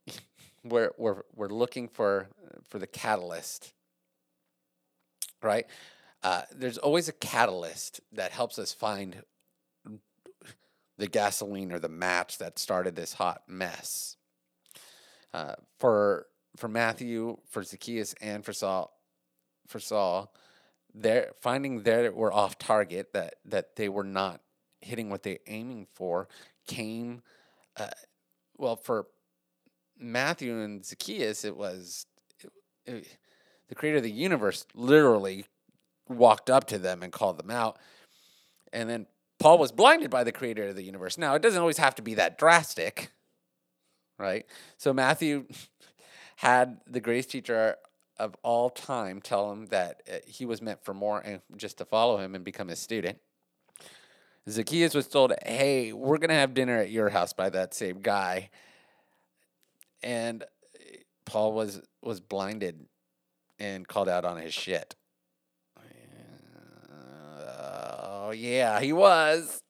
we're 0.64 0.92
we're 0.98 1.24
we're 1.36 1.50
looking 1.50 1.88
for 1.88 2.30
for 2.70 2.80
the 2.80 2.88
catalyst 2.88 3.74
right? 5.42 5.66
Uh, 6.24 6.44
there's 6.56 6.78
always 6.78 7.10
a 7.10 7.14
catalyst 7.14 8.02
that 8.12 8.32
helps 8.32 8.60
us 8.60 8.74
find 8.74 9.24
the 10.98 11.08
gasoline 11.08 11.72
or 11.72 11.80
the 11.80 11.90
match 11.90 12.38
that 12.38 12.60
started 12.60 12.96
this 12.96 13.14
hot 13.14 13.42
mess. 13.48 14.18
Uh, 15.34 15.56
for 15.80 16.28
for 16.58 16.68
matthew 16.68 17.38
for 17.50 17.64
zacchaeus 17.64 18.14
and 18.20 18.44
for 18.44 18.52
saul 18.52 18.92
for 19.66 19.80
saul 19.80 20.34
they're 20.94 21.32
finding 21.40 21.84
they 21.84 22.10
were 22.10 22.34
off 22.34 22.58
target 22.58 23.14
that 23.14 23.36
that 23.46 23.76
they 23.76 23.90
were 23.90 24.04
not 24.04 24.42
hitting 24.82 25.10
what 25.10 25.24
they're 25.24 25.40
aiming 25.48 25.88
for 25.94 26.28
came 26.68 27.22
uh, 27.78 27.88
well 28.58 28.76
for 28.76 29.08
matthew 29.98 30.60
and 30.60 30.86
zacchaeus 30.86 31.46
it 31.46 31.56
was 31.56 32.06
it, 32.44 32.52
it, 32.86 33.18
the 33.70 33.76
creator 33.76 33.98
of 33.98 34.04
the 34.04 34.12
universe 34.12 34.66
literally 34.74 35.46
walked 36.10 36.50
up 36.50 36.66
to 36.68 36.78
them 36.78 37.02
and 37.04 37.14
called 37.14 37.38
them 37.38 37.50
out. 37.50 37.80
And 38.74 38.90
then 38.90 39.08
paul 39.40 39.58
was 39.58 39.72
blinded 39.72 40.10
by 40.10 40.26
the 40.26 40.34
creator 40.34 40.68
of 40.68 40.76
the 40.76 40.84
universe. 40.84 41.18
Now 41.18 41.36
it 41.36 41.42
doesn't 41.42 41.60
always 41.60 41.78
have 41.78 41.96
to 41.96 42.02
be 42.02 42.16
that 42.16 42.38
drastic 42.38 43.12
right? 44.22 44.46
So 44.78 44.94
matthew 44.94 45.46
had 46.38 46.80
the 46.88 47.00
grace 47.00 47.26
teacher 47.26 47.76
of 48.22 48.36
all 48.44 48.70
time 48.70 49.20
tell 49.20 49.52
him 49.52 49.66
that 49.68 50.04
uh, 50.08 50.18
he 50.28 50.46
was 50.46 50.62
meant 50.62 50.86
for 50.86 50.94
more 50.94 51.20
and 51.20 51.42
just 51.58 51.80
to 51.80 51.86
follow 51.86 52.18
him 52.18 52.36
and 52.36 52.46
become 52.46 52.68
his 52.68 52.80
student. 52.80 53.18
Zacchaeus 54.48 54.94
was 54.94 55.08
told, 55.08 55.34
"Hey, 55.44 55.92
we're 55.92 56.18
gonna 56.18 56.36
have 56.36 56.54
dinner 56.54 56.78
at 56.78 56.92
your 56.92 57.10
house 57.10 57.34
by 57.34 57.50
that 57.50 57.74
same 57.74 58.00
guy," 58.00 58.52
and 60.04 60.44
uh, 60.44 60.48
Paul 61.26 61.54
was 61.54 61.82
was 62.02 62.20
blinded 62.20 62.86
and 63.60 63.88
called 63.88 64.10
out 64.10 64.24
on 64.26 64.38
his 64.38 64.54
shit. 64.54 64.96
Oh 68.32 68.32
yeah, 68.32 68.80
he 68.80 68.94
was. 68.94 69.62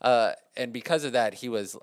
Uh, 0.00 0.32
and 0.56 0.72
because 0.72 1.04
of 1.04 1.12
that, 1.12 1.34
he 1.34 1.48
was 1.48 1.76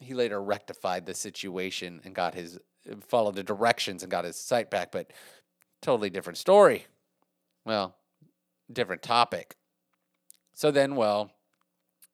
he 0.00 0.14
later 0.14 0.42
rectified 0.42 1.06
the 1.06 1.14
situation 1.14 2.00
and 2.04 2.14
got 2.14 2.34
his 2.34 2.58
followed 3.06 3.34
the 3.36 3.42
directions 3.42 4.02
and 4.02 4.10
got 4.10 4.24
his 4.24 4.36
sight 4.36 4.70
back, 4.70 4.92
but 4.92 5.12
totally 5.82 6.10
different 6.10 6.38
story. 6.38 6.86
Well, 7.64 7.94
different 8.72 9.02
topic. 9.02 9.56
So 10.54 10.70
then, 10.70 10.96
well, 10.96 11.30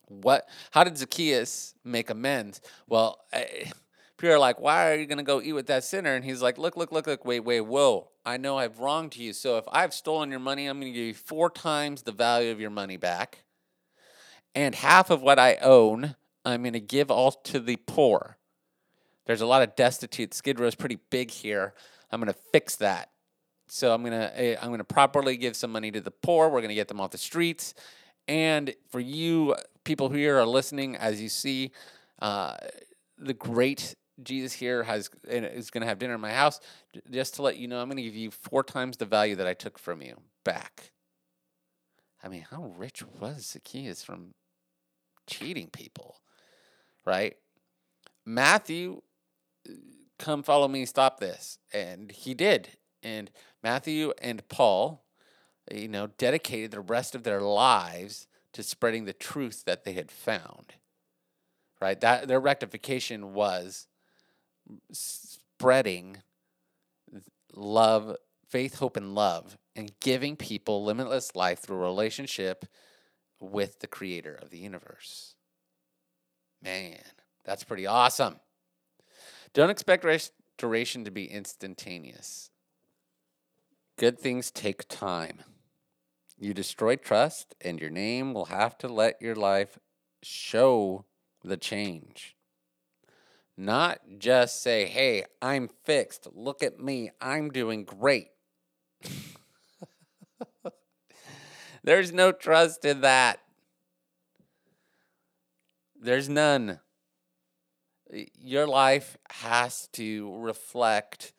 what? 0.09 0.49
How 0.71 0.85
did 0.85 0.99
Zacchaeus 0.99 1.75
make 1.85 2.11
amends? 2.11 2.61
Well, 2.89 3.21
I, 3.33 3.73
people 4.19 4.35
are 4.35 4.39
like, 4.39 4.61
"Why 4.61 4.91
are 4.91 4.97
you 4.97 5.07
going 5.07 5.19
to 5.19 5.25
go 5.25 5.41
eat 5.41 5.53
with 5.53 5.67
that 5.67 5.85
sinner?" 5.85 6.15
And 6.15 6.25
he's 6.25 6.43
like, 6.43 6.59
"Look, 6.59 6.77
look, 6.77 6.93
look, 6.93 7.07
look, 7.07 7.25
wait, 7.25 7.41
wait, 7.41 7.63
whoa! 7.63 8.11
I 8.25 8.37
know 8.37 8.59
I've 8.59 8.81
wronged 8.81 9.17
you. 9.17 9.33
So 9.33 9.59
if 9.59 9.65
I've 9.73 9.95
stolen 9.95 10.31
your 10.31 10.41
money, 10.41 10.67
I'm 10.67 10.81
going 10.81 10.93
to 10.93 10.99
give 10.99 11.07
you 11.07 11.15
four 11.15 11.51
times 11.51 12.03
the 12.03 12.13
value 12.13 12.51
of 12.51 12.61
your 12.61 12.71
money 12.71 12.97
back, 12.97 13.45
and 14.55 14.75
half 14.75 15.11
of 15.11 15.23
what 15.23 15.39
I 15.39 15.57
own, 15.57 16.17
I'm 16.45 16.63
going 16.63 16.75
to 16.75 16.81
give 16.81 17.11
all 17.11 17.33
to 17.33 17.61
the 17.61 17.77
poor." 17.77 18.37
There's 19.27 19.41
a 19.41 19.47
lot 19.47 19.63
of 19.63 19.75
destitute. 19.77 20.35
Skid 20.35 20.61
Row 20.61 20.67
is 20.67 20.75
pretty 20.75 20.99
big 21.11 21.31
here. 21.31 21.75
I'm 22.11 22.21
going 22.21 22.33
to 22.33 22.39
fix 22.53 22.77
that. 22.77 23.11
So 23.67 23.95
I'm 23.95 24.05
gonna 24.05 24.31
eh, 24.35 24.57
I'm 24.61 24.71
gonna 24.71 24.85
properly 24.85 25.39
give 25.39 25.57
some 25.57 25.73
money 25.73 25.91
to 25.91 26.01
the 26.03 26.11
poor. 26.11 26.51
We're 26.51 26.61
gonna 26.61 26.75
get 26.75 26.87
them 26.87 27.01
off 27.01 27.13
the 27.13 27.19
streets. 27.19 27.73
And 28.29 28.75
for 28.91 29.01
you 29.01 29.57
people 29.85 30.09
who 30.09 30.17
here 30.17 30.39
are 30.39 30.47
listening, 30.47 30.97
as 30.97 31.21
you 31.21 31.29
see, 31.29 31.73
uh, 32.21 32.57
the 33.19 33.35
great 33.35 33.95
Jesus 34.23 34.53
here 34.53 34.83
has 34.85 35.11
is 35.25 35.71
going 35.71 35.83
to 35.83 35.87
have 35.87 35.99
dinner 35.99 36.15
in 36.15 36.21
my 36.21 36.33
house. 36.33 36.61
Just 37.11 37.35
to 37.35 37.43
let 37.43 37.57
you 37.57 37.69
know, 37.69 37.81
I'm 37.81 37.89
going 37.89 37.97
to 37.97 38.03
give 38.03 38.15
you 38.15 38.31
four 38.31 38.63
times 38.63 38.97
the 38.97 39.07
value 39.07 39.37
that 39.37 39.47
I 39.47 39.55
took 39.55 39.79
from 39.79 40.03
you 40.03 40.17
back. 40.45 40.93
I 42.23 42.29
mean, 42.29 42.47
how 42.51 42.73
rich 42.79 43.03
was 43.21 43.47
Zacchaeus 43.53 44.03
from 44.03 44.35
cheating 45.27 45.69
people, 45.69 46.21
right? 47.05 47.37
Matthew, 48.25 49.03
come 50.19 50.43
follow 50.43 50.69
me, 50.69 50.87
stop 50.87 51.21
this. 51.21 51.59
And 51.73 52.11
he 52.11 52.35
did. 52.35 52.71
And 53.03 53.31
Matthew 53.63 54.13
and 54.21 54.47
Paul, 54.49 55.05
you 55.73 55.89
know, 55.89 56.09
dedicated 56.19 56.71
the 56.71 56.81
rest 56.81 57.15
of 57.15 57.23
their 57.23 57.41
lives 57.41 58.27
to 58.53 58.63
spreading 58.63 59.05
the 59.05 59.13
truth 59.13 59.65
that 59.65 59.85
they 59.85 59.93
had 59.93 60.11
found. 60.11 60.75
Right? 61.81 62.01
That 62.01 62.29
their 62.29 62.41
rectification 62.41 63.35
was 63.35 63.89
spreading 64.93 66.19
love, 67.53 68.17
faith, 68.49 68.79
hope, 68.79 68.97
and 68.97 69.15
love, 69.15 69.59
and 69.77 69.93
giving 70.01 70.37
people 70.37 70.85
limitless 70.85 71.37
life 71.37 71.61
through 71.61 71.77
relationship 71.77 72.65
with 73.41 73.81
the 73.81 73.87
creator 73.87 74.39
of 74.41 74.51
the 74.51 74.59
universe. 74.59 75.35
Man, 76.63 76.99
that's 77.45 77.65
pretty 77.65 77.87
awesome. 77.87 78.37
Don't 79.55 79.71
expect 79.71 80.05
restoration 80.05 81.05
to 81.05 81.13
be 81.13 81.27
instantaneous. 81.27 82.51
Good 83.97 84.19
things 84.19 84.51
take 84.51 84.89
time. 84.89 85.45
You 86.37 86.53
destroy 86.53 86.97
trust, 86.97 87.55
and 87.61 87.81
your 87.81 87.91
name 87.91 88.35
will 88.35 88.47
have 88.47 88.77
to 88.79 88.89
let 88.89 89.23
your 89.23 89.37
life 89.37 89.79
show 90.23 91.05
the 91.45 91.57
change. 91.57 92.35
Not 93.57 94.01
just 94.19 94.61
say, 94.61 94.87
hey, 94.87 95.25
I'm 95.41 95.69
fixed. 95.85 96.27
Look 96.35 96.61
at 96.61 96.81
me. 96.81 97.13
I'm 97.21 97.51
doing 97.51 97.85
great. 97.85 98.31
There's 101.85 102.13
no 102.13 102.33
trust 102.33 102.85
in 102.85 103.03
that. 103.03 103.39
There's 105.95 106.29
none. 106.29 106.81
Your 108.39 108.67
life 108.67 109.17
has 109.31 109.89
to 109.93 110.37
reflect 110.39 111.33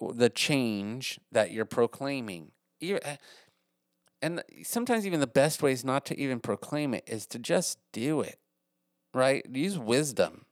the 0.00 0.30
change 0.30 1.20
that 1.32 1.50
you're 1.50 1.64
proclaiming. 1.64 2.52
Eh, 2.80 2.98
and 4.22 4.42
sometimes 4.62 5.06
even 5.06 5.20
the 5.20 5.26
best 5.26 5.62
way 5.62 5.72
is 5.72 5.84
not 5.84 6.06
to 6.06 6.18
even 6.18 6.40
proclaim 6.40 6.94
it 6.94 7.04
is 7.06 7.26
to 7.26 7.38
just 7.38 7.78
do 7.92 8.20
it 8.20 8.38
right? 9.12 9.44
Use 9.50 9.78
wisdom. 9.78 10.44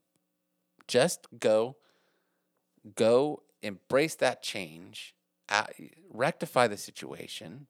Just 0.86 1.26
go, 1.38 1.76
go 2.94 3.42
embrace 3.62 4.14
that 4.16 4.42
change, 4.42 5.14
rectify 6.10 6.66
the 6.66 6.76
situation. 6.76 7.66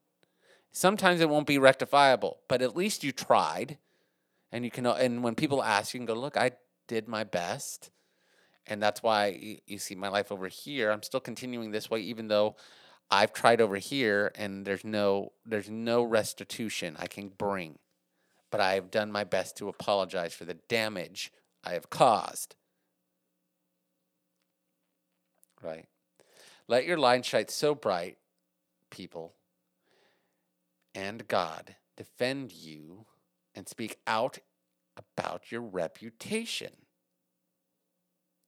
Sometimes 0.71 1.21
it 1.21 1.29
won't 1.29 1.47
be 1.47 1.59
rectifiable, 1.59 2.39
but 2.49 2.63
at 2.63 2.77
least 2.77 3.03
you 3.03 3.11
tried. 3.11 3.79
And 4.51 4.65
you 4.65 4.71
can, 4.71 4.87
and 4.87 5.23
when 5.23 5.35
people 5.35 5.63
ask, 5.63 5.93
you 5.93 6.01
can 6.01 6.07
go, 6.07 6.15
look, 6.15 6.37
I 6.37 6.53
did 6.87 7.09
my 7.09 7.25
best. 7.25 7.91
And 8.67 8.83
that's 8.83 9.03
why 9.03 9.61
you 9.67 9.79
see 9.79 9.95
my 9.95 10.09
life 10.09 10.31
over 10.31 10.49
here. 10.49 10.91
I'm 10.91 11.03
still 11.03 11.21
continuing 11.21 11.71
this 11.71 11.91
way, 11.91 12.01
even 12.01 12.29
though 12.29 12.57
I've 13.11 13.33
tried 13.33 13.61
over 13.61 13.77
here 13.77 14.33
and 14.35 14.67
there's 14.67 14.85
no, 14.85 15.33
there's 15.47 15.71
no 15.71 16.03
restitution 16.03 16.97
I 16.99 17.07
can 17.07 17.29
bring 17.29 17.79
but 18.51 18.61
I 18.61 18.75
have 18.75 18.91
done 18.91 19.13
my 19.13 19.25
best 19.25 19.57
to 19.59 19.69
apologize 19.69 20.35
for 20.35 20.45
the 20.45 20.55
damage 20.55 21.33
I 21.65 21.73
have 21.73 21.91
caused. 21.91 22.55
Right? 25.63 25.87
Let 26.67 26.87
your 26.87 26.99
light 26.99 27.25
shine 27.25 27.49
so 27.49 27.75
bright, 27.75 28.19
people, 28.91 29.35
and 30.95 31.27
God 31.27 31.77
defend 31.97 32.53
you 32.53 33.07
and 33.59 33.69
speak 33.69 33.99
out 34.07 34.39
about 34.97 35.51
your 35.51 35.63
reputation. 35.63 36.71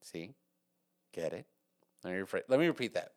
See? 0.02 0.34
Get 1.12 1.32
it? 1.32 1.46
Let 2.04 2.14
me, 2.14 2.40
let 2.48 2.60
me 2.60 2.68
repeat 2.68 2.94
that. 2.94 3.10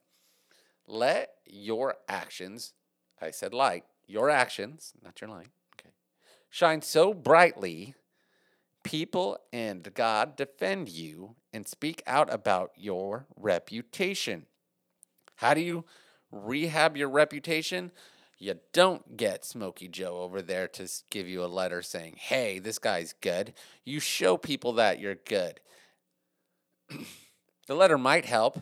Let 0.88 1.30
your 1.46 1.96
actions, 2.10 2.74
I 3.22 3.30
said 3.30 3.54
light, 3.54 3.84
your 4.08 4.32
actions, 4.32 4.94
not 5.04 5.22
your 5.22 5.30
light, 5.30 5.50
shine 6.50 6.82
so 6.82 7.14
brightly, 7.14 7.94
people 8.84 9.38
and 9.54 9.94
God 9.94 10.36
defend 10.36 10.90
you 10.90 11.36
and 11.54 11.68
speak 11.68 12.02
out 12.08 12.34
about 12.34 12.72
your 12.76 13.28
reputation. 13.38 14.48
How 15.36 15.54
do 15.54 15.62
you 15.62 15.86
rehab 16.32 16.98
your 16.98 17.10
reputation? 17.10 17.92
You 18.44 18.60
don't 18.74 19.16
get 19.16 19.46
Smokey 19.46 19.88
Joe 19.88 20.20
over 20.20 20.42
there 20.42 20.68
to 20.68 20.90
give 21.10 21.30
you 21.30 21.46
a 21.46 21.48
letter 21.48 21.82
saying, 21.82 22.16
hey, 22.18 22.60
this 22.60 22.78
guy's 22.78 23.14
good. 23.22 23.54
You 23.86 24.02
show 24.02 24.36
people 24.36 24.74
that 24.74 25.00
you're 25.00 25.16
good. 25.16 25.62
the 26.90 27.74
letter 27.74 27.98
might 27.98 28.26
help, 28.26 28.62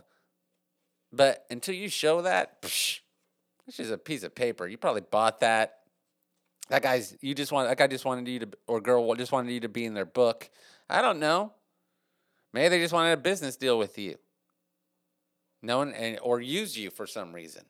but 1.11 1.47
until 1.49 1.73
you 1.73 1.89
show 1.89 2.21
that, 2.21 2.61
psh, 2.61 2.99
it's 3.65 3.77
just 3.77 3.91
a 3.91 3.97
piece 3.97 4.21
of 4.21 4.35
paper. 4.35 4.67
You 4.67 4.77
probably 4.77 5.01
bought 5.01 5.39
that 5.39 5.79
that 6.69 6.83
guy's 6.83 7.17
you 7.21 7.33
just 7.33 7.51
want 7.51 7.67
that 7.67 7.77
guy 7.79 7.87
just 7.87 8.05
wanted 8.05 8.27
you 8.27 8.37
to 8.37 8.49
or 8.67 8.81
girl 8.81 9.15
just 9.15 9.31
wanted 9.31 9.51
you 9.51 9.61
to 9.61 9.67
be 9.67 9.85
in 9.85 9.95
their 9.95 10.05
book. 10.05 10.51
I 10.91 11.01
don't 11.01 11.19
know. 11.19 11.53
Maybe 12.53 12.69
they 12.69 12.79
just 12.79 12.93
wanted 12.93 13.13
a 13.13 13.17
business 13.17 13.55
deal 13.55 13.79
with 13.79 13.97
you. 13.97 14.17
No 15.63 15.79
one 15.79 15.93
and 15.93 16.19
or 16.21 16.39
use 16.39 16.77
you 16.77 16.91
for 16.91 17.07
some 17.07 17.33
reason. 17.33 17.63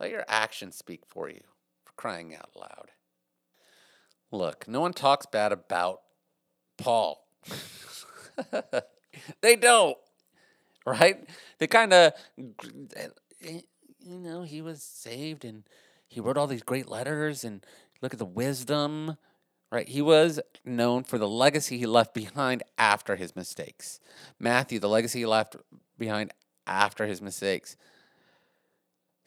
Let 0.00 0.10
your 0.10 0.24
actions 0.26 0.76
speak 0.76 1.02
for 1.06 1.28
you, 1.28 1.42
for 1.84 1.92
crying 1.92 2.34
out 2.34 2.50
loud. 2.56 2.90
Look, 4.32 4.66
no 4.66 4.80
one 4.80 4.94
talks 4.94 5.26
bad 5.26 5.52
about 5.52 6.00
Paul. 6.78 7.26
they 9.42 9.56
don't. 9.56 9.98
Right? 10.86 11.28
They 11.58 11.66
kind 11.66 11.92
of 11.92 12.12
eh, 12.96 13.60
you 14.00 14.18
know, 14.18 14.42
he 14.42 14.62
was 14.62 14.82
saved 14.82 15.44
and 15.44 15.64
he 16.08 16.20
wrote 16.20 16.38
all 16.38 16.46
these 16.46 16.62
great 16.62 16.88
letters 16.88 17.44
and 17.44 17.64
look 18.00 18.14
at 18.14 18.18
the 18.18 18.24
wisdom, 18.24 19.18
right? 19.70 19.86
He 19.86 20.00
was 20.00 20.40
known 20.64 21.04
for 21.04 21.18
the 21.18 21.28
legacy 21.28 21.76
he 21.76 21.86
left 21.86 22.14
behind 22.14 22.62
after 22.78 23.16
his 23.16 23.36
mistakes. 23.36 24.00
Matthew, 24.38 24.78
the 24.78 24.88
legacy 24.88 25.20
he 25.20 25.26
left 25.26 25.56
behind 25.98 26.32
after 26.66 27.06
his 27.06 27.20
mistakes. 27.20 27.76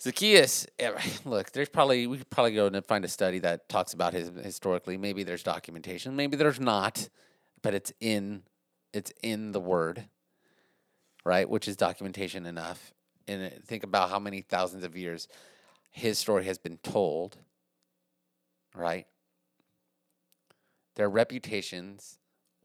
Zacchaeus, 0.04 0.68
eh, 0.80 0.92
look, 1.26 1.52
there's 1.52 1.70
probably 1.70 2.08
we 2.08 2.18
could 2.18 2.30
probably 2.30 2.54
go 2.54 2.68
and 2.68 2.86
find 2.86 3.06
a 3.06 3.08
study 3.08 3.40
that 3.40 3.70
talks 3.70 3.94
about 3.94 4.14
his 4.14 4.32
historically. 4.44 4.98
Maybe 4.98 5.24
there's 5.24 5.44
documentation, 5.44 6.16
maybe 6.16 6.36
there's 6.36 6.60
not, 6.60 7.08
but 7.62 7.74
it's 7.74 7.94
in 8.02 8.44
it's 8.94 9.14
in 9.24 9.54
the 9.54 9.62
word, 9.62 10.04
right? 11.24 11.50
Which 11.50 11.70
is 11.70 11.78
documentation 11.78 12.46
enough. 12.46 12.94
And 13.30 13.64
think 13.66 13.84
about 13.84 14.10
how 14.10 14.20
many 14.20 14.42
thousands 14.42 14.84
of 14.84 14.98
years 14.98 15.30
his 15.90 16.20
story 16.20 16.44
has 16.44 16.58
been 16.58 16.78
told, 16.80 17.38
right? 18.76 19.08
Their 20.96 21.10
reputations 21.10 22.20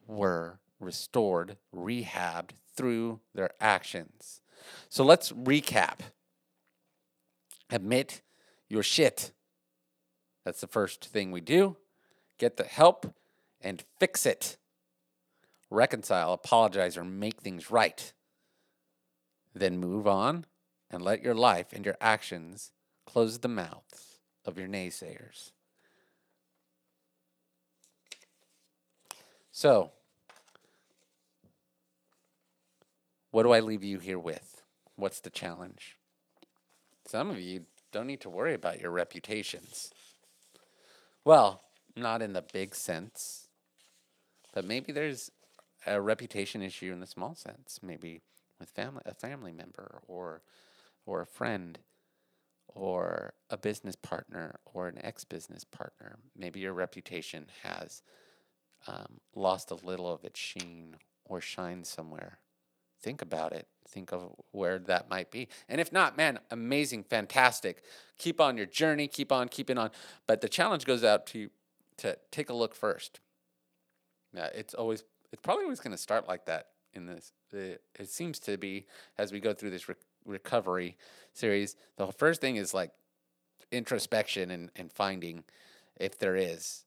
were 0.08 0.58
restored, 0.80 1.56
rehabbed 1.74 2.50
through 2.74 3.20
their 3.32 3.50
actions. 3.60 4.42
So 4.88 5.04
let's 5.04 5.30
recap. 5.30 6.00
Admit 7.70 8.22
your 8.68 8.82
shit. 8.82 9.32
That's 10.44 10.60
the 10.60 10.66
first 10.66 11.04
thing 11.04 11.30
we 11.30 11.40
do. 11.40 11.76
Get 12.38 12.56
the 12.56 12.64
help 12.64 13.14
and 13.60 13.82
fix 13.98 14.24
it. 14.24 14.56
Reconcile, 15.70 16.32
apologize, 16.32 16.96
or 16.96 17.04
make 17.04 17.40
things 17.40 17.70
right. 17.70 18.12
Then 19.54 19.78
move 19.78 20.06
on 20.06 20.46
and 20.90 21.02
let 21.02 21.22
your 21.22 21.34
life 21.34 21.72
and 21.72 21.84
your 21.84 21.96
actions 22.00 22.72
Close 23.08 23.38
the 23.38 23.48
mouths 23.48 24.18
of 24.44 24.58
your 24.58 24.68
naysayers. 24.68 25.52
So, 29.50 29.92
what 33.30 33.44
do 33.44 33.52
I 33.52 33.60
leave 33.60 33.82
you 33.82 33.98
here 33.98 34.18
with? 34.18 34.62
What's 34.96 35.20
the 35.20 35.30
challenge? 35.30 35.97
Some 37.08 37.30
of 37.30 37.40
you 37.40 37.62
don't 37.90 38.06
need 38.06 38.20
to 38.20 38.28
worry 38.28 38.52
about 38.52 38.82
your 38.82 38.90
reputations. 38.90 39.90
Well, 41.24 41.62
not 41.96 42.20
in 42.20 42.34
the 42.34 42.44
big 42.52 42.74
sense, 42.74 43.48
but 44.52 44.66
maybe 44.66 44.92
there's 44.92 45.30
a 45.86 46.02
reputation 46.02 46.60
issue 46.60 46.92
in 46.92 47.00
the 47.00 47.06
small 47.06 47.34
sense, 47.34 47.80
maybe 47.82 48.20
with 48.60 48.68
family, 48.68 49.00
a 49.06 49.14
family 49.14 49.52
member 49.52 50.02
or 50.06 50.42
or 51.06 51.22
a 51.22 51.26
friend 51.26 51.78
or 52.66 53.32
a 53.48 53.56
business 53.56 53.96
partner 53.96 54.60
or 54.66 54.86
an 54.88 54.98
ex 55.02 55.24
business 55.24 55.64
partner. 55.64 56.18
Maybe 56.36 56.60
your 56.60 56.74
reputation 56.74 57.46
has 57.62 58.02
um, 58.86 59.20
lost 59.34 59.70
a 59.70 59.76
little 59.76 60.12
of 60.12 60.24
its 60.24 60.38
sheen 60.38 60.96
or 61.24 61.40
shine 61.40 61.84
somewhere. 61.84 62.40
Think 63.00 63.22
about 63.22 63.52
it. 63.52 63.66
Think 63.88 64.12
of 64.12 64.34
where 64.52 64.78
that 64.80 65.08
might 65.08 65.30
be. 65.30 65.48
And 65.68 65.80
if 65.80 65.92
not, 65.92 66.16
man, 66.16 66.40
amazing, 66.50 67.04
fantastic. 67.04 67.82
Keep 68.18 68.40
on 68.40 68.56
your 68.56 68.66
journey, 68.66 69.08
keep 69.08 69.32
on 69.32 69.48
keeping 69.48 69.78
on. 69.78 69.90
But 70.26 70.40
the 70.40 70.48
challenge 70.48 70.84
goes 70.84 71.04
out 71.04 71.26
to 71.28 71.38
you 71.38 71.50
to 71.98 72.16
take 72.30 72.50
a 72.50 72.54
look 72.54 72.74
first. 72.74 73.20
Yeah, 74.34 74.48
it's 74.54 74.74
always 74.74 75.04
it's 75.32 75.42
probably 75.42 75.64
always 75.64 75.80
going 75.80 75.92
to 75.92 75.98
start 76.02 76.28
like 76.28 76.46
that 76.46 76.68
in 76.94 77.06
this. 77.06 77.32
It, 77.52 77.82
it 77.98 78.08
seems 78.08 78.38
to 78.40 78.56
be 78.56 78.86
as 79.16 79.32
we 79.32 79.40
go 79.40 79.52
through 79.54 79.70
this 79.70 79.88
re- 79.88 79.94
recovery 80.24 80.96
series. 81.32 81.76
The 81.96 82.06
first 82.12 82.40
thing 82.40 82.56
is 82.56 82.74
like 82.74 82.90
introspection 83.70 84.50
and, 84.50 84.70
and 84.76 84.92
finding 84.92 85.44
if 85.96 86.18
there 86.18 86.36
is. 86.36 86.84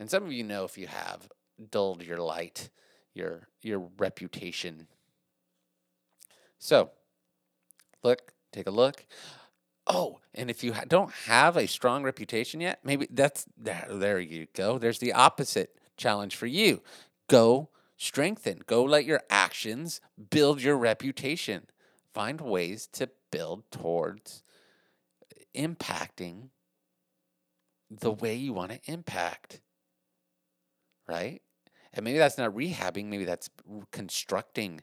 And 0.00 0.10
some 0.10 0.24
of 0.24 0.32
you 0.32 0.44
know 0.44 0.64
if 0.64 0.78
you 0.78 0.86
have 0.86 1.28
dulled 1.70 2.02
your 2.02 2.18
light, 2.18 2.70
your 3.14 3.48
your 3.62 3.88
reputation. 3.98 4.86
So, 6.58 6.90
look, 8.02 8.32
take 8.52 8.66
a 8.66 8.72
look. 8.72 9.04
Oh, 9.86 10.20
and 10.34 10.50
if 10.50 10.62
you 10.62 10.74
ha- 10.74 10.84
don't 10.86 11.12
have 11.26 11.56
a 11.56 11.66
strong 11.66 12.02
reputation 12.02 12.60
yet, 12.60 12.80
maybe 12.84 13.08
that's 13.10 13.46
there. 13.56 13.86
There 13.90 14.20
you 14.20 14.46
go. 14.54 14.78
There's 14.78 14.98
the 14.98 15.12
opposite 15.14 15.76
challenge 15.96 16.36
for 16.36 16.46
you. 16.46 16.82
Go 17.28 17.70
strengthen. 17.96 18.60
Go 18.66 18.84
let 18.84 19.04
your 19.04 19.22
actions 19.30 20.00
build 20.30 20.62
your 20.62 20.76
reputation. 20.76 21.66
Find 22.12 22.40
ways 22.40 22.86
to 22.92 23.08
build 23.30 23.70
towards 23.70 24.42
impacting 25.54 26.48
the 27.90 28.10
way 28.10 28.34
you 28.34 28.52
want 28.52 28.72
to 28.72 28.80
impact. 28.84 29.60
Right? 31.08 31.40
And 31.94 32.04
maybe 32.04 32.18
that's 32.18 32.38
not 32.38 32.54
rehabbing, 32.54 33.06
maybe 33.06 33.24
that's 33.24 33.48
constructing 33.92 34.82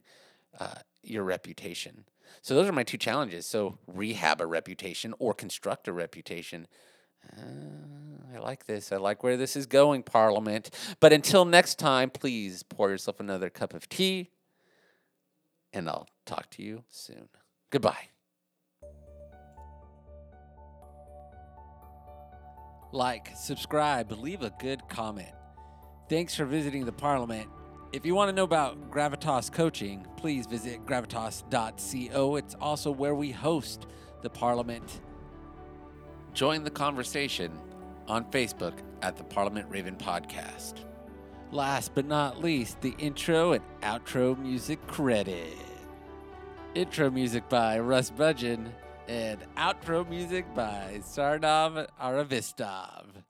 uh, 0.59 0.79
your 1.09 1.23
reputation. 1.23 2.05
So 2.41 2.55
those 2.55 2.67
are 2.67 2.73
my 2.73 2.83
two 2.83 2.97
challenges. 2.97 3.45
So 3.45 3.77
rehab 3.87 4.41
a 4.41 4.45
reputation 4.45 5.13
or 5.19 5.33
construct 5.33 5.87
a 5.87 5.93
reputation. 5.93 6.67
Uh, 7.35 8.35
I 8.35 8.39
like 8.39 8.65
this. 8.65 8.91
I 8.91 8.97
like 8.97 9.23
where 9.23 9.37
this 9.37 9.55
is 9.55 9.65
going, 9.65 10.03
Parliament. 10.03 10.69
But 10.99 11.13
until 11.13 11.45
next 11.45 11.79
time, 11.79 12.09
please 12.09 12.63
pour 12.63 12.89
yourself 12.89 13.19
another 13.19 13.49
cup 13.49 13.73
of 13.73 13.87
tea, 13.89 14.29
and 15.73 15.89
I'll 15.89 16.07
talk 16.25 16.49
to 16.51 16.63
you 16.63 16.83
soon. 16.89 17.29
Goodbye. 17.69 18.09
Like, 22.91 23.31
subscribe, 23.35 24.11
leave 24.11 24.41
a 24.41 24.53
good 24.59 24.87
comment. 24.87 25.33
Thanks 26.07 26.35
for 26.35 26.45
visiting 26.45 26.85
the 26.85 26.93
Parliament. 26.93 27.49
If 27.95 28.05
you 28.05 28.13
want 28.13 28.27
to 28.27 28.36
know 28.36 28.43
about 28.43 28.91
Gravitas 28.91 29.49
coaching, 29.49 30.05
please 30.17 30.47
visit 30.47 30.86
gravitas.co. 30.86 32.36
It's 32.36 32.53
also 32.60 32.91
where 32.91 33.15
we 33.15 33.31
host 33.31 33.88
the 34.21 34.29
Parliament. 34.29 34.99
Join 36.34 36.65
the 36.65 36.69
conversation 36.69 37.58
on 38.10 38.29
Facebook 38.31 38.79
at 39.01 39.15
the 39.15 39.23
Parliament 39.23 39.67
Raven 39.69 39.95
Podcast. 39.95 40.84
Last 41.53 41.95
but 41.95 42.05
not 42.05 42.43
least, 42.43 42.81
the 42.81 42.93
intro 42.97 43.53
and 43.53 43.63
outro 43.81 44.38
music 44.38 44.86
credit. 44.88 45.55
Intro 46.73 47.10
music 47.10 47.47
by 47.47 47.79
Russ 47.79 48.12
Budgeon 48.12 48.73
and 49.08 49.39
outro 49.55 50.05
music 50.10 50.53
by 50.53 50.99
Sarnav 51.01 51.88
Aravistov. 52.03 53.24